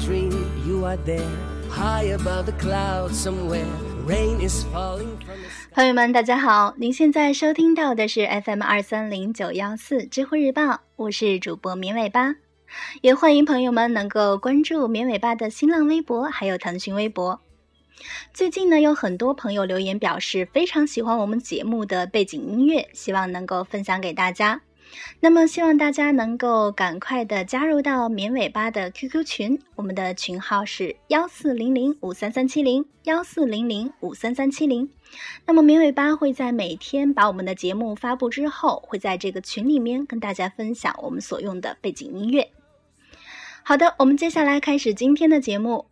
[0.00, 0.30] dream
[0.66, 1.20] you are there,
[1.70, 3.66] high above the clouds somewhere.
[4.06, 5.74] Rain is falling from the sky.
[5.74, 6.74] 朋友们，大家好！
[6.76, 12.36] 您现在收听到的是 FM 二三零九幺四知乎日报，我是主播绵尾巴，
[13.00, 17.40] 也欢迎朋友们能够关注绵尾巴的新浪微博，还有腾讯微博。
[18.32, 24.60] 最近呢，有很多朋友留言表示非常喜欢我们节目的背景音乐，希望能够分享给大家。
[25.20, 34.88] 那么，希望大家能够赶快的加入到绵尾巴的 QQ 群，我们的群号是幺四零零五三三七零幺四零零五三三七零。
[35.46, 42.50] 那么，绵尾巴会在每天把我们的节目发布之后，会在这个群里面跟大家分享我们所用的背景音乐。
[43.62, 45.86] 好的，我们接下来开始今天的节目。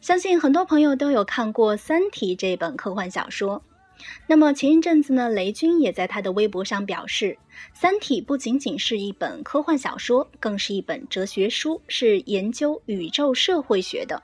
[0.00, 3.62] 相信很多朋友都有看过《三体》这本科幻小说。
[4.26, 7.38] 那么前一阵子呢，雷军也在他的微博上表示，
[7.78, 14.22] 《三体》不仅仅是一本科幻小说，更是一本哲学书，是研究宇宙社会学的。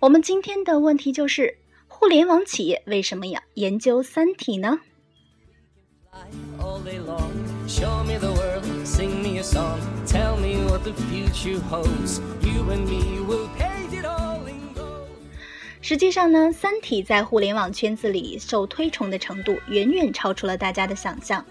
[0.00, 4.78] 我们今天的问题就是：互联网企业为什么要研究《三体》呢？
[15.82, 21.44] 实际上呢，《三体》在互联网圈子里受推崇的程度远远超出了大家的想象。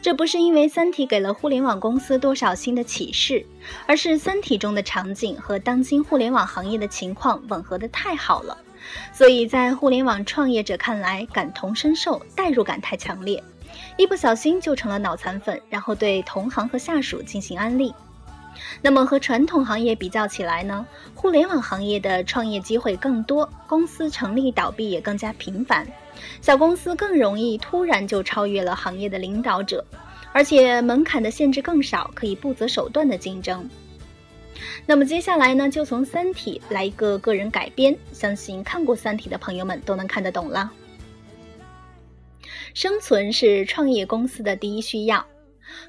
[0.00, 3.44] 这不是因为《三体》给了互联网公司多少新的启示，
[3.86, 8.56] 而是《三体》中的场景和当今互联网行业的情况吻合的太好了，
[9.12, 13.42] 所以在互联网创业者看来感同身受，代入感太强烈，
[13.98, 17.92] 一不小心就成了脑残粉，然后对同行和下属进行安利。
[18.82, 25.86] 那么和传统行业比较起来呢，互联网行业的创业机会更多，公司成立倒闭也更加频繁，
[26.40, 29.84] 小公司更容易突然就超越了行业的领导者，
[30.32, 33.68] 而且门槛的限制更少，可以不择手段的竞争。
[34.86, 40.70] 那么接下来呢，就从《三体》来一个个人改编，相信看过《三体》的朋友们都能看得懂了。
[42.74, 45.24] 生存是创业公司的第一需要。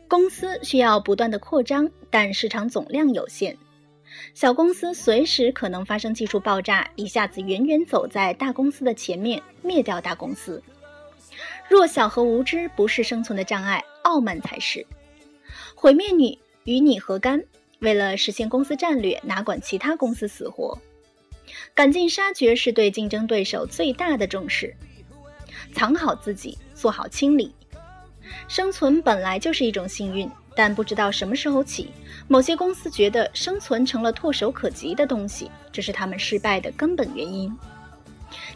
[0.07, 3.57] 公司需要不断的扩张，但市场总量有限。
[4.33, 10.61] 小公司随时可能发生技术爆炸，一下子远远走在大公司的前面，灭掉大公司。
[11.69, 14.85] 弱小和无知不是生存的障碍，傲慢才是。
[15.75, 17.41] 毁灭你与你何干？
[17.79, 20.77] 为了实现公司战略，哪管其他公司死活？
[21.73, 24.75] 赶尽杀绝是对竞争对手最大的重视。
[25.73, 27.53] 藏好自己，做好清理。
[28.49, 31.91] 生存本来就是一种幸运，但不知道什么时候起，
[32.27, 37.55] 某些公司觉得生存成了唾手可及的东西，这是他们失败的根本原因。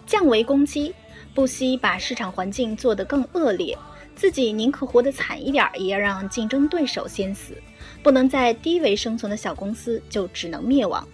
[0.08, 0.96] 降维攻击，
[1.36, 3.78] 不惜把市场环境做得更恶劣，
[4.16, 7.54] 自己宁可活得惨一点，也要让竞争对手先死。
[8.02, 11.08] 不能在低维生存的小公司，就只能灭亡。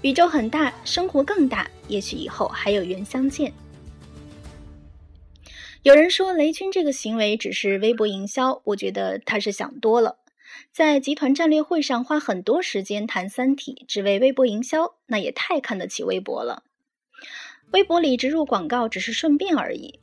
[0.00, 3.52] 宇宙很大，生活更大，也许以后还有缘相见。
[5.84, 10.16] 有人说雷军这个行为只是微博营销，我觉得他是想多了。
[10.72, 16.62] 在集团战略会上花很多时间谈《三体》，只为微博营销，那也太看得起微博了。
[17.72, 20.00] 微博里植入广告只是顺便而已。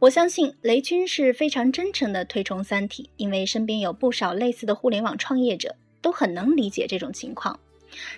[0.00, 7.58] 我相信雷军是非常真诚的推崇《三体》，因为身边有不少类似的互联网创业者，都很能理解这种情况。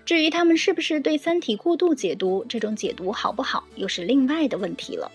[0.04, 5.08] 至于他们是不是对《三体》过度解读，这种解读好不好，又是另外的问题了。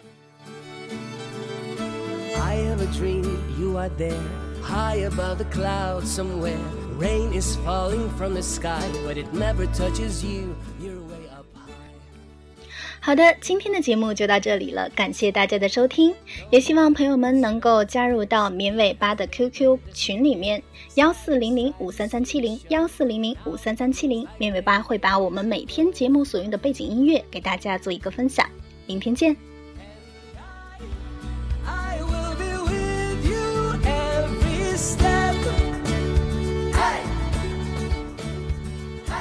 [2.35, 3.23] I have a dream
[3.59, 4.17] you are there,
[4.61, 6.57] high above the clouds somewhere.
[6.99, 10.55] Rain is falling from the sky, but it never touches you.
[10.79, 11.69] You're way up high.
[12.99, 16.13] 好的，今天的节目就到这里了，感谢大家的收听，
[16.49, 20.61] 也希望朋友们能够加入到绵尾巴的 QQ 群里面，
[20.95, 28.47] 幺四零零五三三七零幺四零零五三三七零，绵尾巴会把我们每天节目所用的背景音乐给大家做一个分享，
[28.87, 29.35] 明天见。